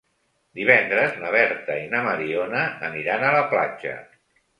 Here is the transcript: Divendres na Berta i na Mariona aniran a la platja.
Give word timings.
Divendres 0.59 1.19
na 1.23 1.33
Berta 1.35 1.75
i 1.81 1.83
na 1.91 2.01
Mariona 2.07 2.63
aniran 2.89 3.27
a 3.29 3.35
la 3.37 3.45
platja. 3.53 3.93